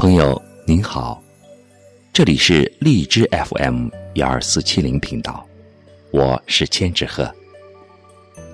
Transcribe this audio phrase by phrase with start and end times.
[0.00, 1.22] 朋友您好，
[2.10, 5.46] 这里是荔枝 FM 幺二四七零频道，
[6.10, 7.30] 我是千纸鹤。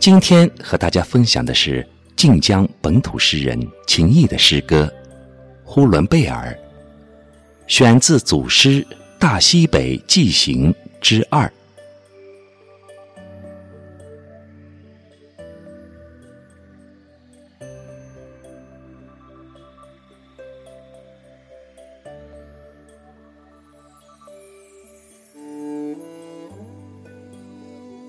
[0.01, 3.57] 今天和大家分享的是晋江本土诗人
[3.87, 4.93] 秦毅的诗歌
[5.63, 6.53] 《呼伦贝尔》，
[7.73, 8.83] 选自组诗
[9.17, 11.49] 《大西北纪行》之二。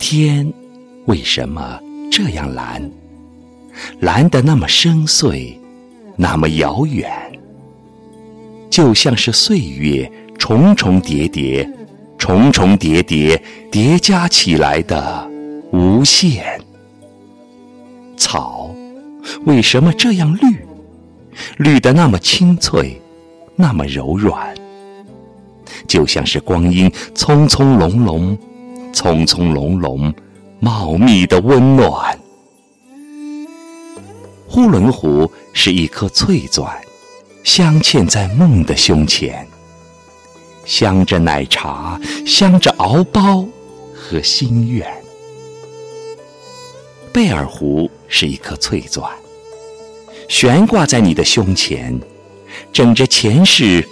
[0.10, 0.54] 天
[1.08, 1.78] 为什么
[2.10, 2.90] 这样蓝？
[4.00, 5.54] 蓝得那么深邃，
[6.16, 7.12] 那么遥远，
[8.70, 11.70] 就像是岁月重重叠叠、
[12.18, 15.30] 重重叠叠叠加起来的
[15.74, 16.58] 无限。
[18.16, 18.74] 草
[19.44, 20.66] 为什么这样绿？
[21.58, 22.98] 绿得那么清脆，
[23.58, 24.56] 那么柔软，
[25.86, 28.38] 就像是光阴匆匆隆隆。
[28.98, 30.12] 葱葱茏茏，
[30.60, 32.20] 茂密的温暖。
[34.48, 36.68] 呼伦湖是一颗翠钻，
[37.44, 39.48] 镶嵌在梦的胸前，
[40.66, 43.48] 镶着奶茶，镶着敖包
[43.94, 44.92] 和心愿。
[47.14, 49.08] 贝尔湖是一颗翠钻，
[50.28, 51.96] 悬挂在你的胸前，
[52.74, 53.88] 枕着前世，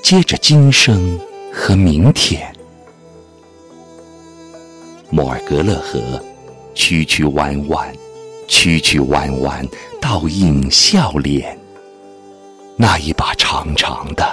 [0.00, 1.18] 接着今生
[1.52, 2.53] 和明天。
[5.14, 6.20] 莫尔格勒河，
[6.74, 7.88] 曲曲弯弯，
[8.48, 9.64] 曲曲弯弯，
[10.00, 11.56] 倒映笑脸。
[12.76, 14.26] 那一把长长的、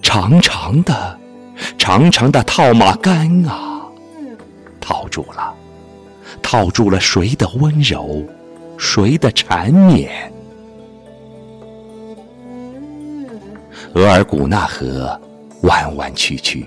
[0.00, 1.18] 长长的、
[1.76, 3.82] 长长的套马杆啊，
[4.80, 5.54] 套住了，
[6.40, 8.24] 套住了谁的温柔，
[8.78, 10.32] 谁的缠绵？
[13.92, 15.20] 额尔古纳河，
[15.64, 16.66] 弯弯曲曲。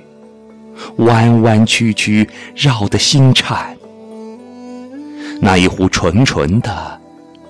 [0.98, 3.76] 弯弯曲曲，绕得心颤。
[5.42, 7.02] 那一壶纯纯的、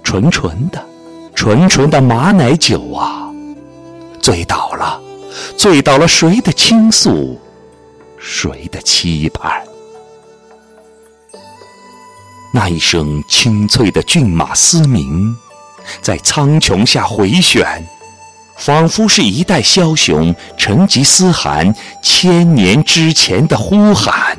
[0.03, 0.83] 纯纯的、
[1.35, 3.31] 纯纯的马奶酒啊，
[4.19, 4.99] 醉倒了，
[5.57, 7.39] 醉倒了谁的倾诉，
[8.17, 9.61] 谁的期盼？
[12.53, 15.35] 那一声清脆的骏马嘶鸣，
[16.01, 17.85] 在苍穹下回旋。
[18.57, 24.37] 仿佛是一代枭雄成吉思汗千年之前的呼喊。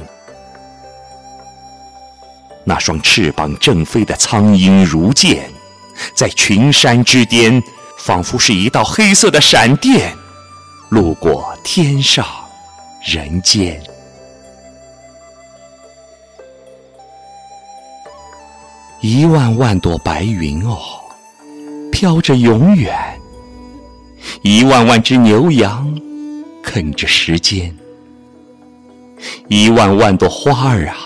[2.65, 5.51] 那双翅膀正飞的苍鹰如箭，
[6.17, 7.63] 在群山之巅，
[7.99, 10.17] 仿佛是一道黑色的闪电，
[10.89, 12.27] 路过天上
[13.03, 13.83] 人间。
[19.01, 20.79] 一万万朵白云哦，
[21.93, 23.21] 飘着永远。
[24.43, 25.99] 一万万只牛羊
[26.63, 27.75] 啃着时间，
[29.49, 30.97] 一万万朵花儿啊，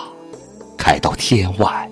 [0.76, 1.88] 开到天外，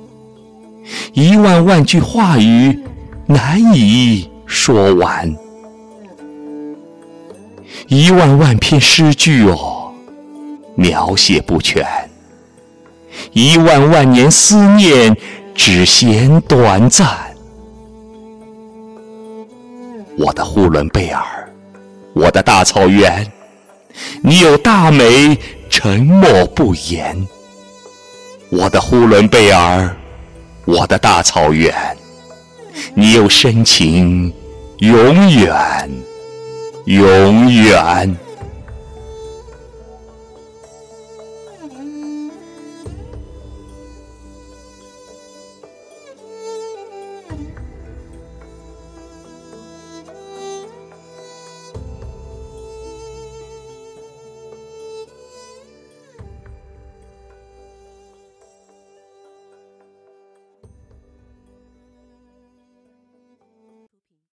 [1.12, 2.78] 一万万句话语
[3.26, 5.36] 难以说完，
[7.88, 9.92] 一万万篇诗句哦，
[10.74, 11.84] 描写不全，
[13.32, 15.16] 一万万年思念
[15.54, 17.35] 只嫌短暂。
[20.18, 21.22] 我的呼伦贝尔，
[22.14, 23.30] 我的大草原，
[24.22, 25.38] 你有大美，
[25.68, 27.14] 沉默不言。
[28.48, 29.94] 我的呼伦贝尔，
[30.64, 31.74] 我的大草原，
[32.94, 34.32] 你有深情，
[34.78, 35.90] 永远，
[36.86, 38.16] 永远。